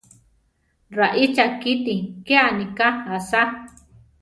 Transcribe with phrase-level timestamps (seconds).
[0.97, 1.95] Raícha kíti
[2.27, 3.41] ke aníka asá!